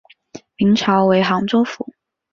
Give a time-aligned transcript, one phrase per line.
[0.55, 1.93] 明朝为杭州府。